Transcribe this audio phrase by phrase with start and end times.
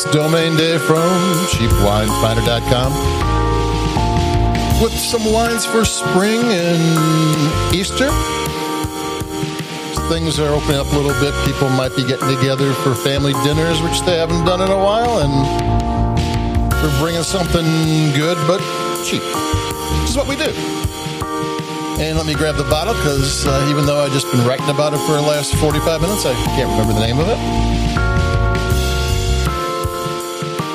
[0.00, 1.10] It's Domain Day from
[1.50, 2.92] cheapwinefinder.com
[4.80, 8.08] with some wines for spring and Easter.
[10.06, 11.34] Things are opening up a little bit.
[11.44, 15.18] People might be getting together for family dinners, which they haven't done in a while,
[15.18, 15.34] and
[16.80, 17.66] we're bringing something
[18.14, 18.60] good but
[19.02, 19.22] cheap.
[20.02, 20.54] This is what we do.
[21.98, 24.94] And let me grab the bottle because uh, even though I've just been writing about
[24.94, 27.68] it for the last 45 minutes, I can't remember the name of it.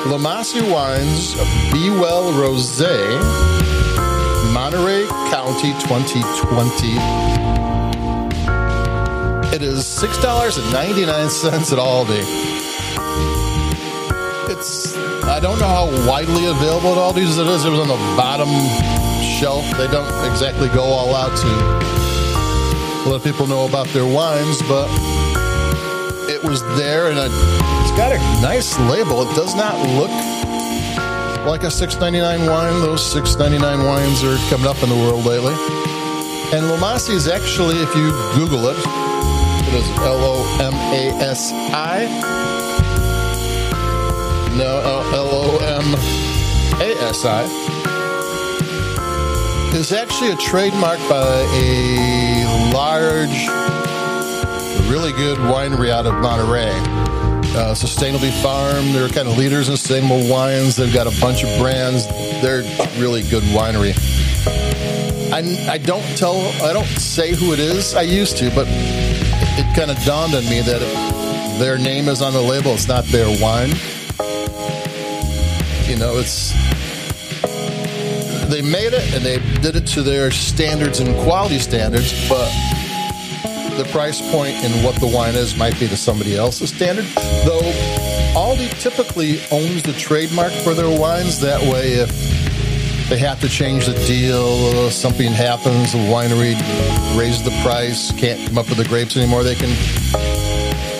[0.04, 1.32] Lomasi Wines
[1.72, 2.92] Be Well Rosé,
[4.52, 6.88] Monterey County 2020.
[9.56, 12.22] It is $6.99 at Aldi.
[14.50, 17.64] It's, I don't know how widely available at Aldi's it is.
[17.64, 18.50] It was on the bottom
[19.40, 19.64] shelf.
[19.78, 24.86] They don't exactly go all out to let people know about their wines, but
[26.28, 29.22] it was there and it's got a nice label.
[29.22, 30.10] It does not look
[31.46, 32.80] like a $6.99 wine.
[32.80, 35.54] Those $6.99 wines are coming up in the world lately.
[36.52, 41.50] And Lomasi is actually, if you Google it, it is L O M A S
[41.52, 42.06] I.
[44.56, 44.80] No,
[45.12, 47.64] L O M A S I
[49.74, 53.48] is actually a trademark by a large,
[54.88, 56.70] really good winery out of Monterey.
[57.56, 60.76] Uh, Sustainably Farm, they're kind of leaders in sustainable wines.
[60.76, 62.06] They've got a bunch of brands.
[62.42, 62.62] They're
[62.98, 63.94] really good winery.
[65.32, 67.94] I, I don't tell, I don't say who it is.
[67.94, 70.80] I used to, but it, it kind of dawned on me that
[71.58, 73.70] their name is on the label, it's not their wine.
[75.88, 76.52] You know, it's
[78.50, 82.48] they made it and they did it to their standards and quality standards, but
[83.76, 87.04] the price point and what the wine is might be to somebody else's standard.
[87.44, 87.60] Though
[88.34, 91.40] Aldi typically owns the trademark for their wines.
[91.40, 92.10] That way, if
[93.08, 96.54] they have to change the deal, something happens, the winery
[97.18, 99.70] raises the price, can't come up with the grapes anymore, they can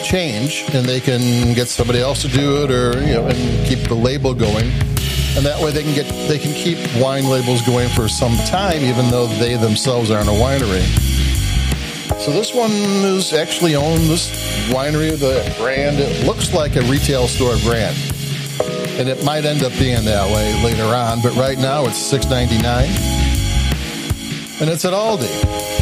[0.05, 3.89] change and they can get somebody else to do it or you know and keep
[3.89, 4.71] the label going
[5.35, 8.83] and that way they can get they can keep wine labels going for some time
[8.83, 11.14] even though they themselves aren't a winery
[12.19, 14.31] so this one is actually owned this
[14.71, 15.99] winery the brand.
[15.99, 17.97] It looks like a retail store brand.
[18.99, 22.87] And it might end up being that way later on but right now it's 6.99
[24.61, 25.29] and it's at aldi.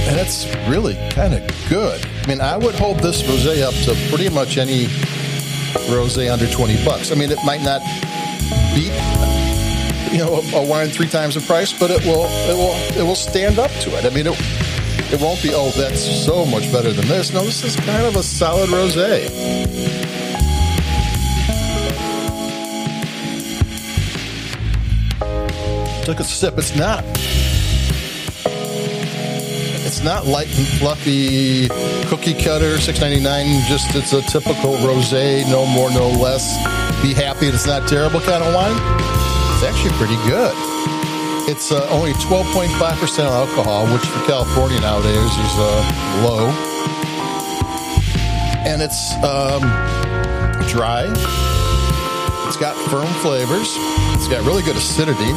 [0.08, 2.04] And it's really kind of good.
[2.22, 4.86] I mean i would hold this rosé up to pretty much any
[5.90, 7.12] rosé under 20 bucks.
[7.12, 7.80] I mean it might not
[8.74, 8.92] beat
[10.12, 13.06] you know a, a, wine three times the price, but it will it will it
[13.06, 14.04] will stand up to it.
[14.04, 14.61] I mean, it
[15.12, 17.32] it won't be oh that's so much better than this.
[17.32, 19.28] No, this is kind of a solid rosé.
[26.04, 26.58] Took a sip.
[26.58, 27.04] It's not.
[29.84, 31.68] It's not light and fluffy
[32.08, 33.46] cookie cutter six ninety nine.
[33.68, 36.56] Just it's a typical rosé, no more, no less.
[37.02, 39.22] Be happy it's not terrible kind of wine
[39.62, 40.54] it's actually pretty good.
[41.48, 42.70] It's uh, only 12.5%
[43.24, 46.46] alcohol, which for California nowadays is uh, low.
[48.64, 49.60] And it's um,
[50.68, 51.10] dry.
[52.46, 53.74] It's got firm flavors.
[54.14, 55.32] It's got really good acidity.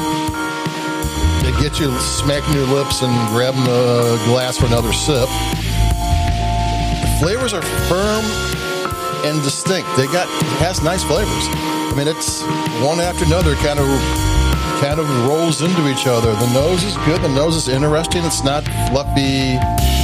[1.42, 5.28] They get you smacking your lips and grabbing the glass for another sip.
[7.02, 8.24] The flavors are firm
[9.26, 9.90] and distinct.
[9.98, 11.50] They got it has nice flavors.
[11.50, 12.44] I mean, it's
[12.86, 14.35] one after another kind of
[14.80, 16.34] kind of rolls into each other.
[16.34, 17.22] The nose is good.
[17.22, 18.24] The nose is interesting.
[18.24, 19.58] It's not fluffy.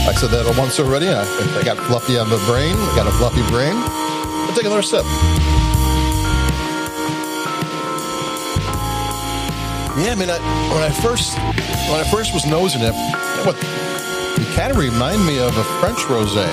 [0.08, 1.09] I said that once already.
[1.09, 2.76] I, I got fluffy on the brain.
[2.76, 3.74] I got a fluffy brain.
[3.76, 5.06] I'll take another sip.
[10.00, 10.40] Yeah, I mean, I,
[10.74, 11.38] when I first
[11.92, 12.94] when I first was nosing it,
[13.46, 13.56] what
[14.40, 16.47] it kind of reminded me of a French rosé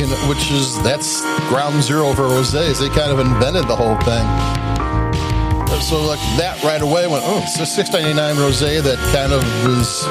[0.00, 2.80] in, which is that's ground zero for rosés.
[2.80, 4.63] They kind of invented the whole thing.
[5.80, 9.32] So like that right away went, oh, it's a six ninety nine rosé that kind
[9.32, 10.02] of was,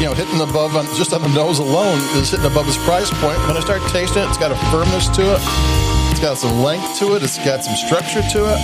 [0.00, 3.10] you know, hitting above on just on the nose alone is hitting above its price
[3.22, 3.38] point.
[3.46, 5.40] When I start tasting it, it's got a firmness to it.
[6.10, 7.22] It's got some length to it.
[7.22, 8.60] It's got some structure to it.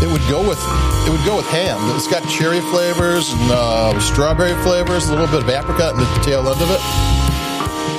[0.00, 0.62] It would go with
[1.04, 1.76] it would go with ham.
[1.96, 6.20] It's got cherry flavors and uh, strawberry flavors, a little bit of apricot in the
[6.22, 6.80] tail end of it.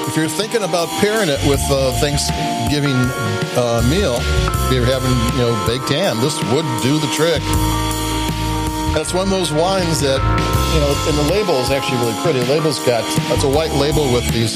[0.08, 2.98] If you're thinking about pairing it with uh, Thanksgiving
[3.56, 4.20] uh, meal,
[4.72, 7.42] you're having you know baked ham, this would do the trick.
[8.94, 10.20] That's one of those wines that
[10.74, 12.40] you know, and the label is actually really pretty.
[12.40, 14.56] The label's got it's a white label with these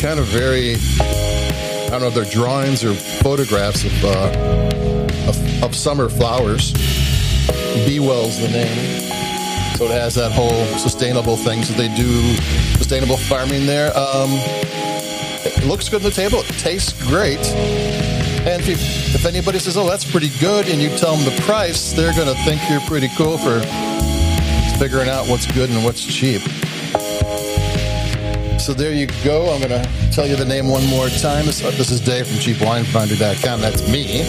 [0.00, 0.76] kind of very
[1.92, 6.72] I don't know if they're drawings or photographs of, uh, of, of summer flowers.
[7.86, 9.12] Be Well's the name.
[9.76, 11.62] So it has that whole sustainable thing.
[11.62, 12.34] So they do
[12.78, 13.88] sustainable farming there.
[13.94, 14.30] Um,
[15.44, 16.38] it looks good on the table.
[16.38, 17.40] It tastes great.
[18.44, 21.92] And if, if anybody says, "Oh, that's pretty good," and you tell them the price,
[21.92, 23.60] they're going to think you're pretty cool for
[24.78, 26.42] figuring out what's good and what's cheap.
[28.58, 29.52] So there you go.
[29.52, 31.46] I'm going to tell you the name one more time.
[31.46, 33.60] This, is Dave from CheapWineFinder.com.
[33.60, 34.22] That's me.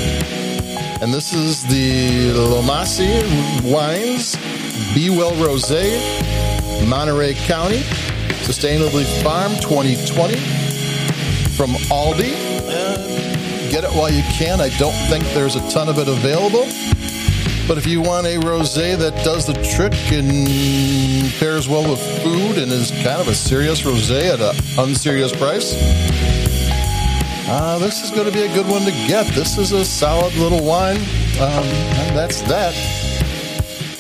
[1.02, 3.22] And this is the Lomasi
[3.64, 4.36] Wines
[4.96, 6.00] Be Well Rosé,
[6.88, 7.82] Monterey County,
[8.42, 10.36] Sustainably Farm 2020
[11.56, 12.53] from Aldi.
[13.74, 14.62] Get it while you can.
[14.62, 16.66] I don't think there's a ton of it available.
[17.68, 22.60] But if you want a rosé that does the trick and pairs well with food
[22.62, 25.74] and is kind of a serious rosé at an unserious price,
[27.50, 29.26] uh, this is going to be a good one to get.
[29.34, 30.98] This is a solid little wine,
[31.42, 32.76] um, and that's that.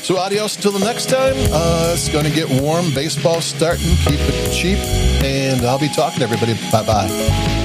[0.04, 1.34] So adios until the next time.
[1.52, 2.94] Uh, it's going to get warm.
[2.94, 3.96] Baseball starting.
[4.06, 4.78] Keep it cheap,
[5.26, 6.54] and I'll be talking to everybody.
[6.72, 7.62] Bye bye.